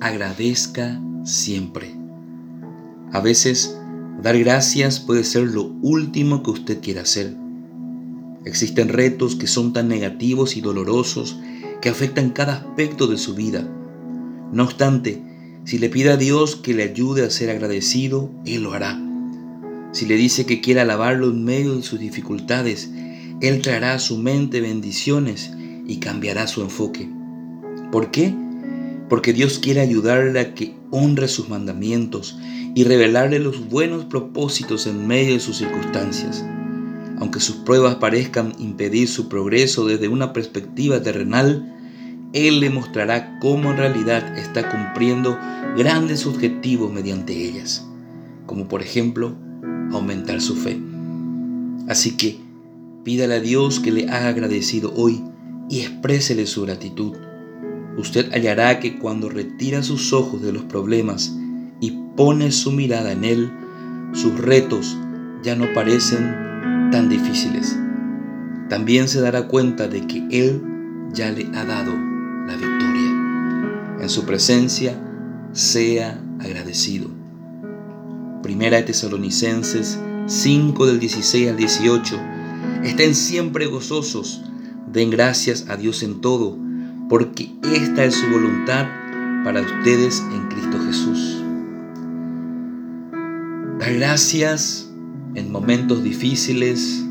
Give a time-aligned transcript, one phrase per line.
[0.00, 1.94] agradezca siempre.
[3.12, 3.76] A veces,
[4.22, 7.34] dar gracias puede ser lo último que usted quiera hacer.
[8.44, 11.38] Existen retos que son tan negativos y dolorosos
[11.82, 13.68] que afectan cada aspecto de su vida.
[14.52, 15.22] No obstante,
[15.64, 18.98] si le pide a Dios que le ayude a ser agradecido, Él lo hará.
[19.92, 22.90] Si le dice que quiere alabarlo en medio de sus dificultades,
[23.40, 25.52] Él traerá a su mente bendiciones
[25.86, 27.10] y cambiará su enfoque.
[27.90, 28.34] ¿Por qué?
[29.10, 32.38] Porque Dios quiere ayudarle a que honre sus mandamientos
[32.74, 36.42] y revelarle los buenos propósitos en medio de sus circunstancias.
[37.18, 41.76] Aunque sus pruebas parezcan impedir su progreso desde una perspectiva terrenal,
[42.32, 45.38] Él le mostrará cómo en realidad está cumpliendo
[45.76, 47.84] grandes objetivos mediante ellas,
[48.46, 49.36] como por ejemplo
[49.92, 50.80] aumentar su fe.
[51.88, 52.38] Así que
[53.04, 55.22] pídale a Dios que le haga agradecido hoy
[55.68, 57.16] y exprésele su gratitud.
[58.00, 61.36] Usted hallará que cuando retira sus ojos de los problemas
[61.80, 63.50] y pone su mirada en Él,
[64.14, 64.96] sus retos
[65.42, 67.78] ya no parecen tan difíciles.
[68.70, 70.62] También se dará cuenta de que Él
[71.12, 71.92] ya le ha dado
[72.46, 73.98] la victoria.
[74.00, 74.98] En su presencia,
[75.52, 77.10] sea agradecido.
[78.42, 82.18] Primera de Tesalonicenses 5 del 16 al 18.
[82.82, 84.42] Estén siempre gozosos,
[84.90, 86.56] den gracias a Dios en todo,
[87.10, 88.86] porque esta es su voluntad
[89.42, 91.42] para ustedes en Cristo Jesús.
[93.80, 94.88] Dar gracias
[95.34, 97.04] en momentos difíciles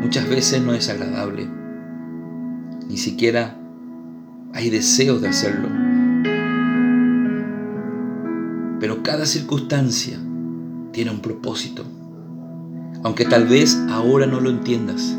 [0.00, 1.48] muchas veces no es agradable,
[2.88, 3.58] ni siquiera
[4.54, 5.68] hay deseos de hacerlo.
[8.80, 10.18] Pero cada circunstancia
[10.92, 11.84] tiene un propósito.
[13.04, 15.18] Aunque tal vez ahora no lo entiendas,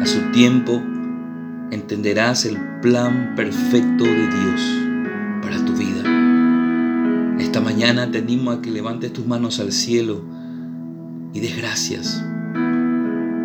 [0.00, 0.82] a su tiempo
[1.72, 4.60] entenderás el plan perfecto de Dios
[5.40, 6.02] para tu vida.
[7.40, 10.22] Esta mañana te animo a que levantes tus manos al cielo
[11.32, 12.22] y des gracias,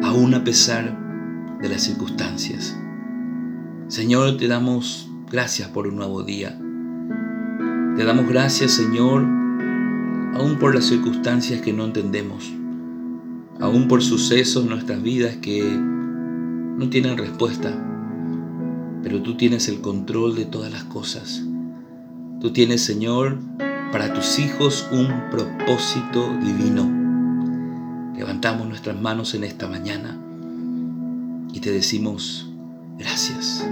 [0.03, 2.77] aún a pesar de las circunstancias.
[3.87, 6.59] Señor, te damos gracias por un nuevo día.
[7.95, 9.21] Te damos gracias, Señor,
[10.33, 12.53] aún por las circunstancias que no entendemos,
[13.61, 17.96] aún por sucesos en nuestras vidas que no tienen respuesta,
[19.03, 21.43] pero tú tienes el control de todas las cosas.
[22.41, 23.39] Tú tienes, Señor,
[23.91, 26.89] para tus hijos un propósito divino.
[28.15, 30.17] Levantamos nuestras manos en esta mañana
[31.53, 32.49] y te decimos
[32.97, 33.65] gracias